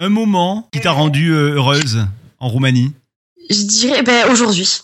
[0.00, 2.06] Un moment qui t'a rendu euh, heureuse
[2.38, 2.92] en Roumanie
[3.50, 4.78] Je dirais ben, aujourd'hui.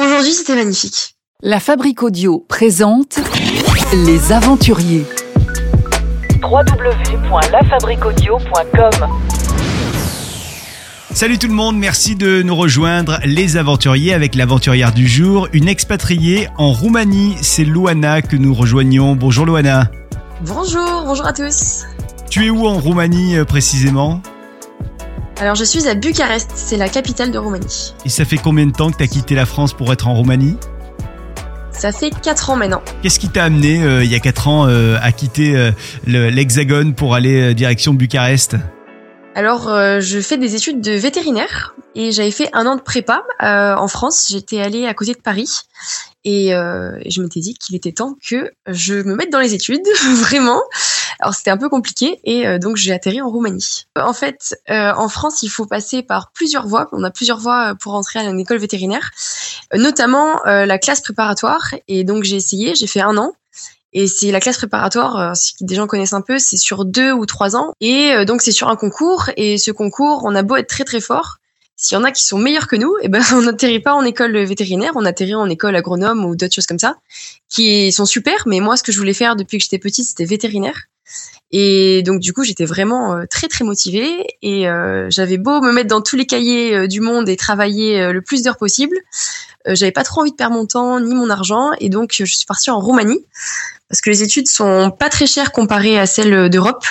[0.00, 1.16] Aujourd'hui, c'était magnifique.
[1.42, 3.18] La Fabrique Audio présente
[3.92, 5.04] Les Aventuriers.
[6.44, 9.08] www.lafabriquaudio.com
[11.12, 15.66] Salut tout le monde, merci de nous rejoindre les aventuriers avec l'aventurière du jour, une
[15.66, 19.16] expatriée en Roumanie, c'est Luana que nous rejoignons.
[19.16, 19.90] Bonjour Luana.
[20.42, 21.82] Bonjour, bonjour à tous.
[22.30, 24.22] Tu es où en Roumanie euh, précisément?
[25.42, 27.94] Alors, je suis à Bucarest, c'est la capitale de Roumanie.
[28.04, 30.14] Et ça fait combien de temps que tu as quitté la France pour être en
[30.14, 30.56] Roumanie?
[31.72, 32.80] Ça fait 4 ans maintenant.
[33.02, 35.72] Qu'est-ce qui t'a amené euh, il y a 4 ans euh, à quitter euh,
[36.06, 38.54] l'Hexagone pour aller direction Bucarest?
[39.34, 43.24] Alors, euh, je fais des études de vétérinaire et j'avais fait un an de prépa
[43.42, 44.28] euh, en France.
[44.30, 45.48] J'étais allée à côté de Paris
[46.24, 49.86] et euh, je m'étais dit qu'il était temps que je me mette dans les études,
[50.20, 50.60] vraiment.
[51.22, 53.86] Alors, c'était un peu compliqué et euh, donc j'ai atterri en Roumanie.
[53.96, 56.88] En fait, euh, en France, il faut passer par plusieurs voies.
[56.90, 59.12] On a plusieurs voies pour entrer à une école vétérinaire,
[59.72, 61.74] euh, notamment euh, la classe préparatoire.
[61.86, 63.34] Et donc, j'ai essayé, j'ai fait un an.
[63.92, 67.12] Et c'est la classe préparatoire, euh, si des gens connaissent un peu, c'est sur deux
[67.12, 67.72] ou trois ans.
[67.80, 69.30] Et euh, donc c'est sur un concours.
[69.36, 71.36] Et ce concours, on a beau être très très fort,
[71.76, 74.04] s'il y en a qui sont meilleurs que nous, eh ben on n'atterrit pas en
[74.04, 76.96] école vétérinaire, on atterrit en école agronome ou d'autres choses comme ça,
[77.48, 78.44] qui sont super.
[78.46, 80.84] Mais moi, ce que je voulais faire depuis que j'étais petite, c'était vétérinaire.
[81.52, 85.70] Et donc du coup, j'étais vraiment euh, très très motivée et euh, j'avais beau me
[85.70, 88.96] mettre dans tous les cahiers euh, du monde et travailler le plus d'heures possible,
[89.66, 92.46] j'avais pas trop envie de perdre mon temps ni mon argent et donc je suis
[92.46, 93.24] partie en Roumanie
[93.88, 96.84] parce que les études sont pas très chères comparées à celles d'Europe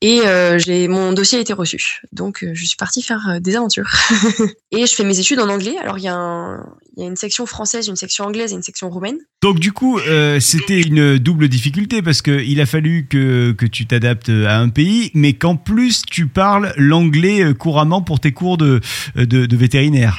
[0.00, 2.02] et euh, j'ai mon dossier a été reçu.
[2.12, 3.90] Donc euh, je suis partie faire euh, des aventures.
[4.70, 5.76] et je fais mes études en anglais.
[5.80, 9.18] Alors il y y a une section française, une section anglaise et une section roumaine.
[9.42, 13.66] Donc du coup, euh, c'était une double difficulté parce que il a fallu que, que
[13.66, 18.56] tu t'adaptes à un pays, mais qu'en plus tu parles l'anglais couramment pour tes cours
[18.56, 18.80] de,
[19.14, 20.18] de, de vétérinaire.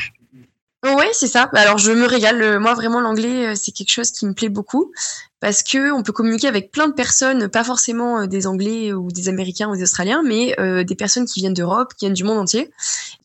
[0.83, 1.49] Ouais, c'est ça.
[1.51, 2.41] Bah, Alors je me régale.
[2.41, 4.91] Euh, Moi vraiment l'anglais euh, c'est quelque chose qui me plaît beaucoup
[5.39, 9.11] parce que on peut communiquer avec plein de personnes, pas forcément euh, des Anglais ou
[9.11, 12.23] des Américains ou des Australiens, mais euh, des personnes qui viennent d'Europe, qui viennent du
[12.23, 12.69] monde entier.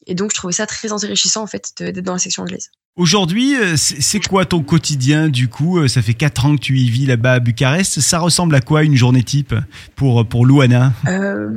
[0.06, 2.70] Et donc je trouvais ça très enrichissant en fait d'être dans la section anglaise.
[2.96, 5.88] Aujourd'hui, c'est quoi ton quotidien du coup?
[5.88, 8.00] Ça fait quatre ans que tu y vis là-bas à Bucarest.
[8.00, 9.54] Ça ressemble à quoi une journée type
[9.96, 11.52] pour, pour Luana Euh,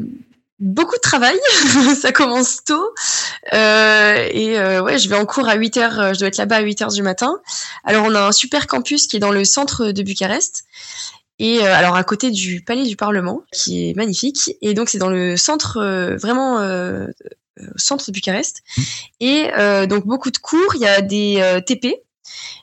[0.59, 1.37] beaucoup de travail,
[2.01, 2.89] ça commence tôt.
[3.53, 6.37] Euh, et euh, ouais, je vais en cours à 8 heures, euh, je dois être
[6.37, 7.39] là-bas à 8 heures du matin.
[7.83, 10.63] Alors on a un super campus qui est dans le centre de Bucarest.
[11.37, 14.55] Et euh, alors à côté du palais du Parlement, qui est magnifique.
[14.61, 17.07] Et donc c'est dans le centre, vraiment euh,
[17.75, 18.63] centre de Bucarest.
[19.19, 19.49] Et
[19.87, 22.01] donc beaucoup de cours, il y a des TP,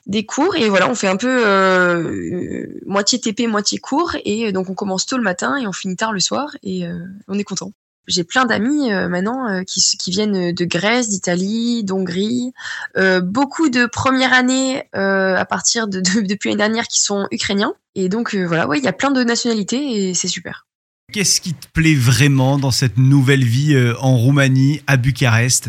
[0.07, 4.75] des cours et voilà on fait un peu moitié TP moitié cours et donc on
[4.75, 6.85] commence tôt le matin et on finit tard le soir et
[7.29, 7.73] on est content.
[8.09, 12.53] J'ai plein d'amis euh, maintenant euh, qui, qui viennent de Grèce, d'Italie, d'Hongrie,
[12.97, 17.27] euh, beaucoup de première année euh, à partir de, de- depuis l'année dernière qui sont
[17.31, 20.67] ukrainiens et donc euh, voilà ouais il y a plein de nationalités et c'est super.
[21.13, 25.69] Qu'est-ce qui te plaît vraiment dans cette nouvelle vie euh, en Roumanie, à Bucarest?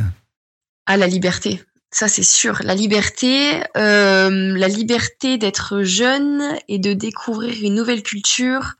[0.85, 1.61] Ah, la liberté.
[1.91, 2.59] Ça, c'est sûr.
[2.63, 8.73] La liberté, euh, la liberté d'être jeune et de découvrir une nouvelle culture,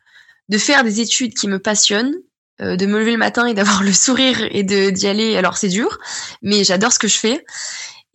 [0.50, 2.14] de faire des études qui me passionnent,
[2.62, 5.38] euh, de me lever le matin et d'avoir le sourire et de d'y aller.
[5.38, 6.00] Alors, c'est dur,
[6.42, 7.46] mais j'adore ce que je fais.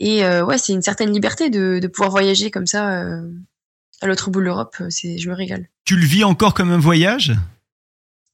[0.00, 3.22] Et euh, ouais, c'est une certaine liberté de, de pouvoir voyager comme ça euh,
[4.00, 4.76] à l'autre bout de l'Europe.
[4.91, 5.69] C'est, je me régale.
[5.84, 7.32] Tu le vis encore comme un voyage?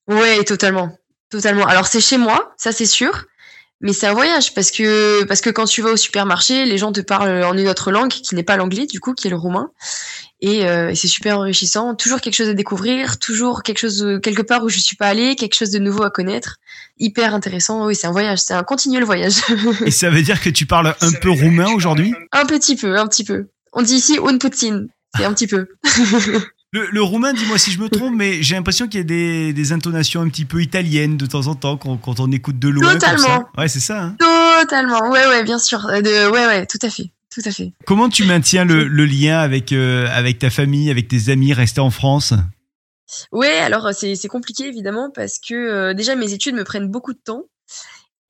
[0.08, 0.96] Ouais, totalement.
[1.30, 1.64] Totalement.
[1.66, 3.24] Alors c'est chez moi, ça c'est sûr,
[3.80, 6.92] mais c'est un voyage parce que parce que quand tu vas au supermarché, les gens
[6.92, 9.36] te parlent en une autre langue qui n'est pas l'anglais du coup, qui est le
[9.36, 9.70] roumain.
[10.40, 14.42] Et, euh, et c'est super enrichissant, toujours quelque chose à découvrir, toujours quelque chose quelque
[14.42, 16.56] part où je suis pas allée, quelque chose de nouveau à connaître,
[16.98, 17.86] hyper intéressant.
[17.86, 19.36] Oui, c'est un voyage, c'est un continuel voyage.
[19.86, 22.14] Et ça veut dire que tu parles un peu roumain aujourd'hui?
[22.32, 23.46] Un petit peu, un petit peu.
[23.72, 24.86] On dit ici un puțin,
[25.16, 25.66] c'est un petit peu.
[26.74, 29.52] le, le roumain, dis-moi si je me trompe, mais j'ai l'impression qu'il y a des,
[29.52, 32.68] des intonations un petit peu italiennes de temps en temps quand, quand on écoute de
[32.68, 32.90] loin.
[32.92, 33.10] comme ça.
[33.16, 33.48] Totalement.
[33.56, 34.02] Ouais, c'est ça.
[34.02, 34.16] hein.
[34.60, 35.10] Totalement.
[35.10, 35.86] Ouais, ouais, bien sûr.
[35.86, 37.72] Euh, De, ouais, ouais, tout à fait, tout à fait.
[37.86, 41.80] Comment tu maintiens le, le lien avec, euh, avec ta famille, avec tes amis restés
[41.80, 42.34] en France?
[43.32, 47.12] Ouais, alors c'est c'est compliqué évidemment parce que euh, déjà mes études me prennent beaucoup
[47.12, 47.42] de temps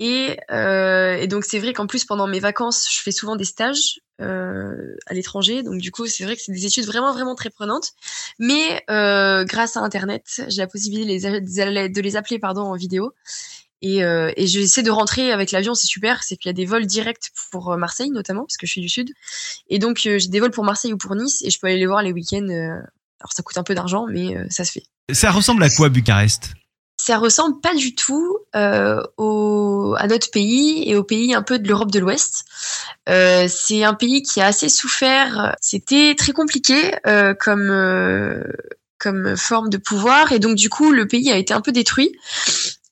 [0.06, 3.46] et, euh, et donc c'est vrai qu'en plus pendant mes vacances je fais souvent des
[3.46, 5.62] stages euh, à l'étranger.
[5.62, 7.92] Donc du coup c'est vrai que c'est des études vraiment vraiment très prenantes.
[8.38, 13.14] Mais euh, grâce à internet j'ai la possibilité de les, appeler pardon en vidéo.
[13.80, 16.22] Et, euh, et j'essaie de rentrer avec l'avion c'est super.
[16.22, 18.90] C'est qu'il y a des vols directs pour Marseille notamment parce que je suis du
[18.90, 19.10] sud.
[19.70, 21.86] Et donc j'ai des vols pour Marseille ou pour Nice et je peux aller les
[21.86, 24.84] voir les week-ends alors ça coûte un peu d'argent mais ça se fait.
[25.14, 26.52] Ça ressemble à quoi Bucarest?
[26.96, 31.58] Ça ressemble pas du tout euh, au, à notre pays et au pays un peu
[31.58, 32.44] de l'Europe de l'Ouest.
[33.08, 35.56] Euh, c'est un pays qui a assez souffert.
[35.60, 38.44] C'était très compliqué euh, comme euh,
[38.98, 42.12] comme forme de pouvoir et donc du coup le pays a été un peu détruit.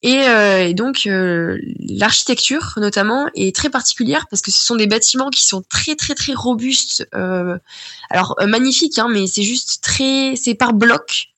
[0.05, 4.89] Et, euh, et donc euh, l'architecture notamment est très particulière parce que ce sont des
[4.89, 7.09] bâtiments qui sont très très très robustes.
[8.11, 11.32] Alors magnifiques, hein, mais c'est juste très, c'est par bloc,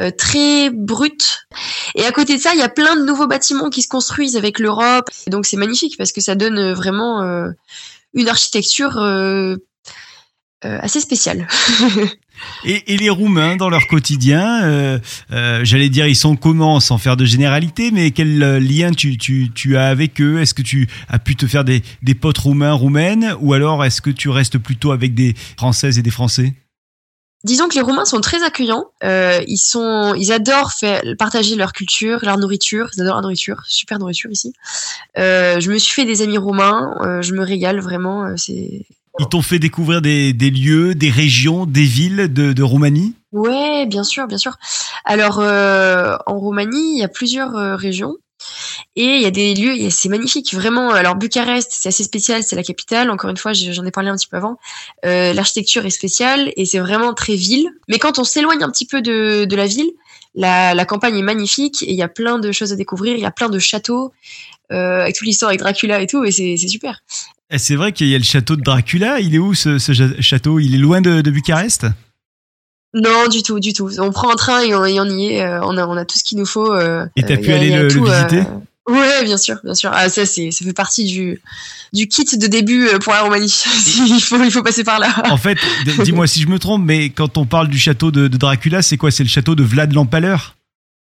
[0.00, 1.46] euh, très brut.
[1.94, 4.36] Et à côté de ça, il y a plein de nouveaux bâtiments qui se construisent
[4.36, 5.10] avec l'Europe.
[5.26, 7.50] Donc c'est magnifique parce que ça donne euh, vraiment euh,
[8.14, 8.98] une architecture
[10.62, 11.46] assez spéciale.
[12.64, 15.00] Et, les Roumains, dans leur quotidien,
[15.62, 20.20] j'allais dire, ils sont comment, sans faire de généralité, mais quel lien tu as avec
[20.20, 20.40] eux?
[20.40, 23.36] Est-ce que tu as pu te faire des, des potes roumains, roumaines?
[23.40, 26.54] Ou alors est-ce que tu restes plutôt avec des Françaises et des Français?
[27.42, 28.84] Disons que les Roumains sont très accueillants.
[29.02, 32.90] Euh, ils sont, ils adorent faire, partager leur culture, leur nourriture.
[32.96, 34.52] Ils adorent la nourriture, super nourriture ici.
[35.18, 36.96] Euh, je me suis fait des amis roumains.
[37.00, 38.26] euh, je me régale vraiment.
[38.26, 38.84] euh, C'est
[39.18, 43.14] Ils t'ont fait découvrir des, des lieux, des régions, des villes de, de Roumanie?
[43.32, 44.56] Ouais, bien sûr, bien sûr.
[45.04, 48.16] Alors, euh, en Roumanie, il y a plusieurs euh, régions.
[48.96, 50.90] Et il y a des lieux, c'est magnifique, vraiment.
[50.90, 53.10] Alors, Bucarest, c'est assez spécial, c'est la capitale.
[53.10, 54.58] Encore une fois, j'en ai parlé un petit peu avant.
[55.04, 57.68] Euh, L'architecture est spéciale et c'est vraiment très ville.
[57.88, 59.90] Mais quand on s'éloigne un petit peu de, de la ville,
[60.34, 63.14] la, campagne est magnifique et il y a plein de choses à découvrir.
[63.14, 64.12] Il y a plein de châteaux,
[64.72, 67.00] euh, avec toute l'histoire avec Dracula et tout, et c'est super.
[67.50, 69.20] Eh, C'est vrai qu'il y a le château de Dracula.
[69.20, 69.78] Il est où ce,
[70.20, 70.58] château?
[70.58, 71.86] Il est loin de Bucarest?
[72.94, 73.88] Non, du tout, du tout.
[74.00, 75.42] On prend un train et on, et on y est.
[75.42, 76.72] euh, on, a, on a tout ce qu'il nous faut.
[76.72, 78.42] euh, Et t'as euh, pu a- aller le- tout, visiter?
[78.88, 79.90] Ouais, bien sûr, bien sûr.
[79.94, 81.40] Ah, ça, c'est, ça fait partie du,
[81.92, 83.46] du kit de début pour la Roumanie.
[84.08, 85.14] il faut, il faut passer par là.
[85.30, 85.58] En fait,
[86.02, 88.96] dis-moi si je me trompe, mais quand on parle du château de, de Dracula, c'est
[88.96, 89.12] quoi?
[89.12, 90.56] C'est le château de Vlad l'Empaleur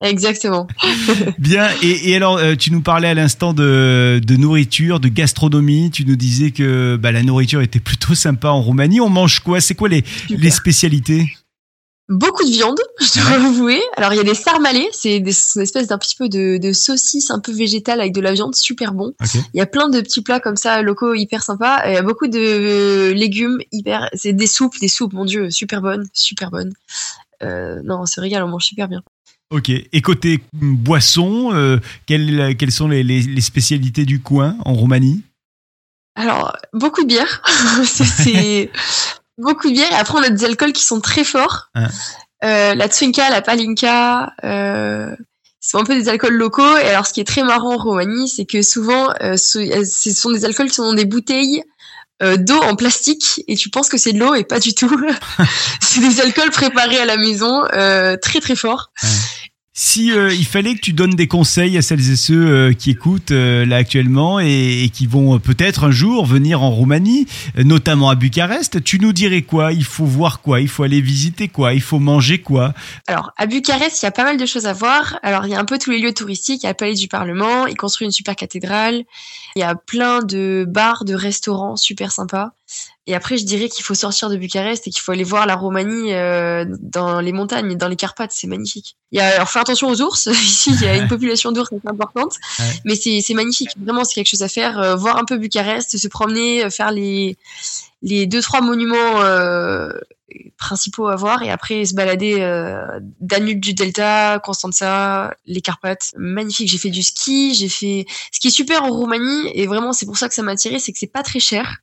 [0.03, 0.67] Exactement.
[1.39, 6.05] Bien, et, et alors tu nous parlais à l'instant de, de nourriture, de gastronomie, tu
[6.05, 9.01] nous disais que bah, la nourriture était plutôt sympa en Roumanie.
[9.01, 9.59] On mange quoi?
[9.61, 10.03] C'est quoi les
[10.51, 11.35] spécialités?
[12.09, 13.81] Beaucoup de viande, je dois avouer.
[13.97, 16.71] Alors, il y a des sarmalés, c'est des, une espèce d'un petit peu de, de
[16.71, 19.13] saucisse un peu végétale avec de la viande, super bon.
[19.53, 21.85] Il y a plein de petits plats comme ça, locaux, hyper sympas.
[21.85, 25.81] Il y a beaucoup de légumes, hyper, c'est des soupes, des soupes, mon dieu, super
[25.81, 26.73] bonnes, super bonnes.
[27.43, 29.03] Euh, non, c'est régal, on mange super bien.
[29.49, 29.69] Ok.
[29.69, 35.23] Et côté boisson, euh, quelles, quelles sont les, les- les spécialités du coin en Roumanie?
[36.15, 37.41] Alors, beaucoup de bière.
[37.85, 38.71] C'est
[39.37, 39.91] beaucoup de bière.
[39.91, 41.69] Et après, on a des alcools qui sont très forts.
[42.43, 45.15] Euh, la Trinka, la Palinka, euh,
[45.59, 46.77] sont un peu des alcools locaux.
[46.77, 49.83] Et alors, ce qui est très marrant en Roumanie, c'est que souvent, euh, ce, euh,
[49.85, 51.63] ce sont des alcools qui sont dans des bouteilles
[52.23, 54.89] euh, d'eau en plastique et tu penses que c'est de l'eau et pas du tout.
[55.81, 58.91] c'est des alcools préparés à la maison, euh, très très forts.
[59.79, 62.89] Si euh, il fallait que tu donnes des conseils à celles et ceux euh, qui
[62.89, 67.27] écoutent euh, là actuellement et, et qui vont euh, peut-être un jour venir en Roumanie,
[67.59, 69.73] euh, notamment à Bucarest, tu nous dirais quoi?
[69.73, 70.61] Il faut voir quoi?
[70.61, 71.75] Il faut aller visiter quoi?
[71.75, 72.73] Il faut manger quoi?
[73.05, 75.19] Alors, à Bucarest, il y a pas mal de choses à voir.
[75.21, 76.63] Alors, il y a un peu tous les lieux touristiques.
[76.63, 77.67] Il y a le palais du Parlement.
[77.67, 79.03] Ils construisent une super cathédrale.
[79.55, 82.56] Il y a plein de bars, de restaurants super sympas.
[83.05, 85.55] Et après, je dirais qu'il faut sortir de Bucarest et qu'il faut aller voir la
[85.55, 88.33] Roumanie euh, dans les montagnes, dans les Carpates.
[88.33, 88.97] C'est magnifique.
[89.13, 90.25] Il y a, alors, fais attention aux ours.
[90.31, 92.35] Ici, il y a une population d'ours assez importante.
[92.59, 92.65] Ouais.
[92.83, 93.69] Mais c'est magnifique.
[93.81, 94.77] Vraiment, c'est quelque chose à faire.
[94.79, 97.37] Euh, voir un peu Bucarest, se promener, euh, faire les
[98.03, 99.89] les deux trois monuments euh,
[100.57, 102.37] principaux à voir et après se balader
[103.21, 106.69] Danube du Delta, Constanza, les Carpates, magnifique.
[106.69, 110.05] J'ai fait du ski, j'ai fait ce qui est super en Roumanie et vraiment c'est
[110.05, 111.77] pour ça que ça m'a attiré, c'est que c'est pas très cher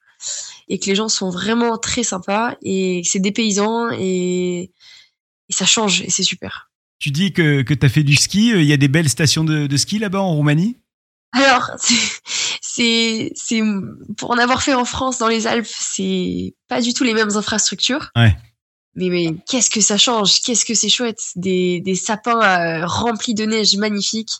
[0.68, 4.70] et que les gens sont vraiment très sympas et c'est des paysans et,
[5.48, 6.70] et ça change et c'est super.
[6.98, 9.08] Tu dis que, que tu as fait du ski, euh, il y a des belles
[9.10, 10.78] stations de, de ski là-bas en Roumanie?
[11.32, 11.70] Alors,
[12.60, 13.32] c'est-
[14.16, 17.36] pour en avoir fait en France, dans les Alpes, c'est pas du tout les mêmes
[17.36, 18.10] infrastructures.
[18.16, 18.36] Ouais.
[18.94, 20.40] Mais, mais qu'est-ce que ça change?
[20.40, 21.20] Qu'est-ce que c'est chouette?
[21.36, 24.30] Des, des sapins euh, remplis de neige magnifiques,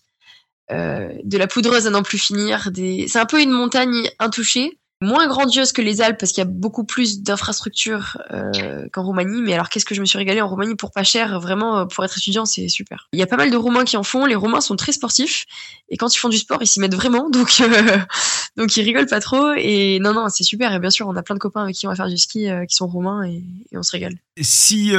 [0.71, 2.71] euh, de la poudreuse à n'en plus finir.
[2.71, 3.07] Des...
[3.09, 6.51] C'est un peu une montagne intouchée, moins grandiose que les Alpes parce qu'il y a
[6.51, 9.43] beaucoup plus d'infrastructures euh, qu'en Roumanie.
[9.43, 11.85] Mais alors, qu'est-ce que je me suis régalée en Roumanie pour pas cher Vraiment, euh,
[11.85, 13.09] pour être étudiant, c'est super.
[13.13, 14.25] Il y a pas mal de Roumains qui en font.
[14.25, 15.45] Les Roumains sont très sportifs.
[15.91, 17.99] Et quand ils font du sport, ils s'y mettent vraiment, donc euh,
[18.57, 19.53] donc ils rigolent pas trop.
[19.59, 20.73] Et non non, c'est super.
[20.73, 22.49] Et bien sûr, on a plein de copains avec qui on va faire du ski,
[22.49, 24.15] euh, qui sont roumains, et, et on se régale.
[24.41, 24.93] Si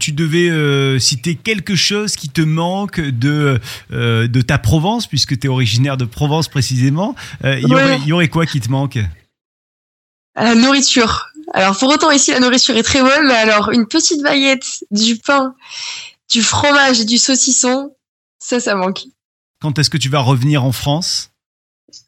[0.00, 3.58] tu devais citer quelque chose qui te manque de,
[3.90, 8.28] de ta Provence, puisque tu es originaire de Provence précisément, y aurait- il y aurait
[8.28, 8.98] quoi qui te manque?
[10.36, 11.28] La nourriture.
[11.54, 15.16] Alors pour autant ici la nourriture est très bonne, mais alors une petite baguette, du
[15.16, 15.54] pain,
[16.30, 17.94] du fromage et du saucisson,
[18.38, 19.04] Ça, ça manque.
[19.62, 21.30] Quand est-ce que tu vas revenir en France?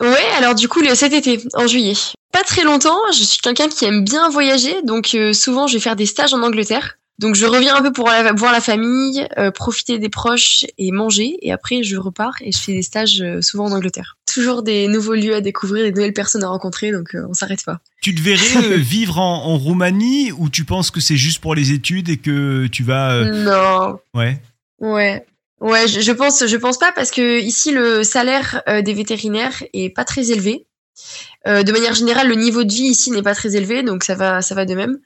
[0.00, 1.94] Ouais, alors du coup, cet été, en juillet.
[2.32, 5.80] Pas très longtemps, je suis quelqu'un qui aime bien voyager, donc euh, souvent je vais
[5.80, 6.98] faire des stages en Angleterre.
[7.18, 10.92] Donc je reviens un peu pour la- voir la famille, euh, profiter des proches et
[10.92, 14.16] manger, et après je repars et je fais des stages euh, souvent en Angleterre.
[14.32, 17.64] Toujours des nouveaux lieux à découvrir, des nouvelles personnes à rencontrer, donc euh, on s'arrête
[17.64, 17.80] pas.
[18.02, 21.56] Tu te verrais euh, vivre en, en Roumanie ou tu penses que c'est juste pour
[21.56, 23.10] les études et que tu vas...
[23.14, 24.40] euh, Non, Ouais.
[24.80, 25.24] Ouais.
[25.60, 29.64] Ouais, je, je pense, je pense pas parce que ici le salaire euh, des vétérinaires
[29.72, 30.66] est pas très élevé.
[31.46, 34.14] Euh, de manière générale, le niveau de vie ici n'est pas très élevé, donc ça
[34.14, 34.98] va, ça va de même.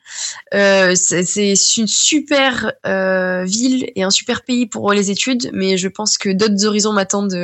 [0.55, 5.89] Euh, c'est une super euh, ville et un super pays pour les études, mais je
[5.89, 7.37] pense que d'autres horizons m'attendent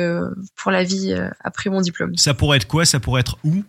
[0.55, 2.15] pour la vie après mon diplôme.
[2.17, 2.85] Ça pourrait être quoi?
[2.85, 3.63] Ça pourrait être où?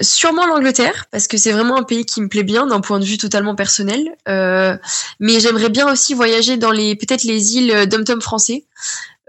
[0.00, 3.04] Sûrement l'Angleterre, parce que c'est vraiment un pays qui me plaît bien d'un point de
[3.04, 4.14] vue totalement personnel.
[4.28, 4.76] Euh,
[5.18, 8.64] mais j'aimerais bien aussi voyager dans les peut-être les îles dom-tom français,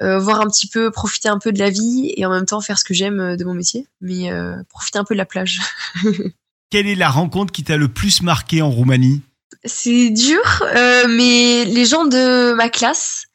[0.02, 2.78] voir un petit peu, profiter un peu de la vie et en même temps faire
[2.78, 5.60] ce que j'aime euh, de mon métier, mais euh, profiter un peu de la plage.
[6.70, 9.22] Quelle est la rencontre qui t'a le plus marqué en Roumanie?
[9.66, 13.26] C'est dur, euh, mais les gens de ma classe,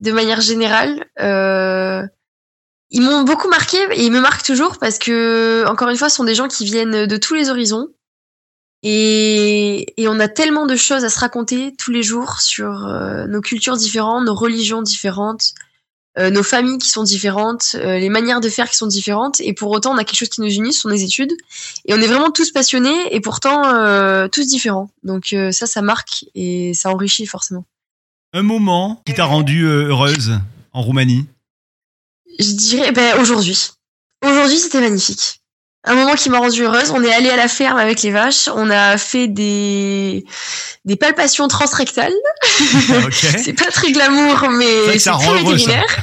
[0.00, 2.06] de manière générale, euh,
[2.90, 6.16] ils m'ont beaucoup marqué et ils me marquent toujours parce que, encore une fois, ce
[6.16, 7.88] sont des gens qui viennent de tous les horizons.
[8.82, 13.26] Et, et on a tellement de choses à se raconter tous les jours sur euh,
[13.26, 15.54] nos cultures différentes, nos religions différentes,
[16.18, 19.40] euh, nos familles qui sont différentes, euh, les manières de faire qui sont différentes.
[19.40, 21.32] Et pour autant, on a quelque chose qui nous unit, ce sont les études.
[21.84, 24.90] Et on est vraiment tous passionnés et pourtant euh, tous différents.
[25.02, 27.64] Donc euh, ça, ça marque et ça enrichit forcément.
[28.32, 30.38] Un moment qui t'a rendu euh, heureuse
[30.72, 31.26] en Roumanie?
[32.38, 33.70] Je dirais, ben aujourd'hui.
[34.24, 35.40] Aujourd'hui, c'était magnifique.
[35.86, 36.90] Un moment qui m'a rendue heureuse.
[36.90, 38.48] On est allé à la ferme avec les vaches.
[38.54, 40.24] On a fait des
[40.84, 42.12] des palpations transrectales.
[43.04, 43.12] Ok.
[43.14, 45.66] C'est pas très glamour, mais c'est ça rend très heureux, ça.
[45.66, 45.96] vétérinaire.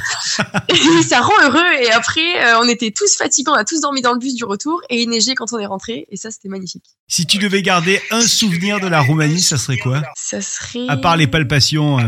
[1.00, 1.72] Et ça rend heureux.
[1.82, 3.50] Et après, euh, on était tous fatigués.
[3.50, 5.66] On a tous dormi dans le bus du retour et il neigeait quand on est
[5.66, 6.06] rentré.
[6.10, 6.84] Et ça, c'était magnifique.
[7.08, 10.02] Si tu devais garder un souvenir de la Roumanie, ça serait quoi?
[10.16, 10.86] Ça serait.
[10.88, 12.02] À part les palpations euh,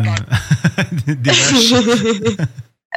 [1.07, 1.75] des vaches.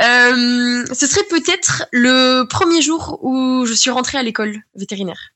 [0.02, 5.34] Euh, ce serait peut-être le premier jour où je suis rentrée à l'école vétérinaire.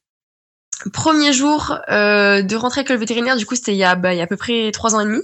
[0.92, 4.14] Premier jour euh, de rentrée à l'école vétérinaire, du coup, c'était il y a, bah,
[4.14, 5.22] il y a à peu près trois ans et demi.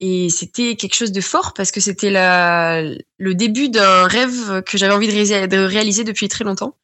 [0.00, 2.82] Et c'était quelque chose de fort parce que c'était la,
[3.18, 6.76] le début d'un rêve que j'avais envie de de réaliser depuis très longtemps.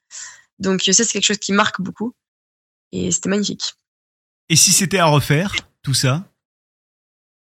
[0.58, 2.14] Donc ça, c'est quelque chose qui marque beaucoup.
[2.92, 3.74] Et c'était magnifique.
[4.48, 6.24] Et si c'était à refaire, tout ça?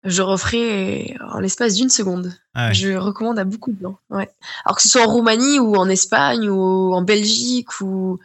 [0.04, 2.32] Je referai en l'espace d'une seconde.
[2.54, 2.74] Ah ouais.
[2.74, 3.98] Je recommande à beaucoup de gens.
[4.08, 4.30] Ouais.
[4.64, 8.18] Alors que ce soit en Roumanie ou en Espagne ou en Belgique ou,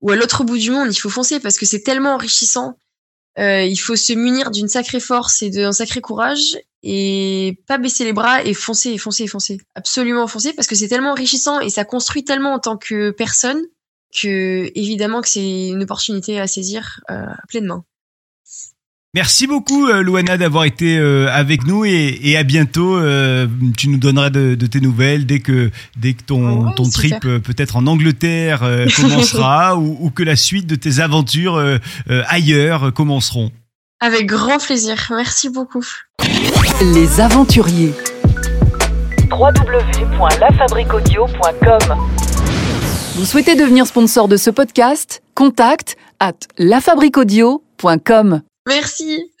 [0.00, 2.76] ou à l'autre bout du monde, il faut foncer parce que c'est tellement enrichissant.
[3.38, 8.04] Euh, il faut se munir d'une sacrée force et d'un sacré courage et pas baisser
[8.04, 9.58] les bras et foncer et foncer et foncer.
[9.74, 13.62] Absolument foncer parce que c'est tellement enrichissant et ça construit tellement en tant que personne
[14.12, 17.84] que évidemment que c'est une opportunité à saisir euh, pleinement.
[19.14, 22.96] Merci beaucoup, euh, Louana, d'avoir été euh, avec nous et, et à bientôt.
[22.96, 26.88] Euh, tu nous donneras de, de tes nouvelles dès que, dès que ton, Ouais, ton
[26.88, 31.56] trip, euh, peut-être en Angleterre, euh, commencera ou, ou que la suite de tes aventures
[31.56, 31.76] euh,
[32.08, 33.50] euh, ailleurs euh, commenceront.
[34.00, 34.96] Avec grand plaisir.
[35.10, 35.84] Merci beaucoup.
[36.80, 37.92] Les aventuriers.
[39.30, 41.96] www.lafabriquaudio.com
[43.16, 45.22] Vous souhaitez devenir sponsor de ce podcast?
[45.34, 48.40] Contact à lafabriquaudio.com.
[48.66, 49.32] Merci.